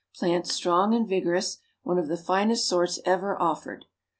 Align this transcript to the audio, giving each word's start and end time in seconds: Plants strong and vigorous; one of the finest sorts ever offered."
Plants 0.15 0.51
strong 0.51 0.95
and 0.95 1.07
vigorous; 1.07 1.59
one 1.83 1.99
of 1.99 2.07
the 2.07 2.17
finest 2.17 2.67
sorts 2.67 2.99
ever 3.05 3.39
offered." 3.39 3.85